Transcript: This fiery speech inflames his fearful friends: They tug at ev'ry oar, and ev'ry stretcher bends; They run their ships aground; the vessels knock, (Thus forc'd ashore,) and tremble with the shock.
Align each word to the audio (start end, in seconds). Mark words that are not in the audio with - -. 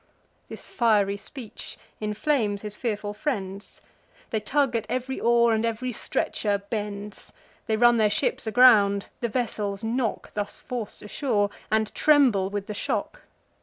This 0.49 0.67
fiery 0.67 1.15
speech 1.17 1.77
inflames 1.99 2.63
his 2.63 2.75
fearful 2.75 3.13
friends: 3.13 3.81
They 4.31 4.39
tug 4.39 4.75
at 4.75 4.89
ev'ry 4.89 5.19
oar, 5.19 5.53
and 5.53 5.63
ev'ry 5.63 5.91
stretcher 5.91 6.57
bends; 6.71 7.31
They 7.67 7.77
run 7.77 7.97
their 7.97 8.09
ships 8.09 8.47
aground; 8.47 9.09
the 9.19 9.29
vessels 9.29 9.83
knock, 9.83 10.33
(Thus 10.33 10.59
forc'd 10.59 11.03
ashore,) 11.03 11.51
and 11.71 11.93
tremble 11.93 12.49
with 12.49 12.65
the 12.65 12.73
shock. 12.73 13.21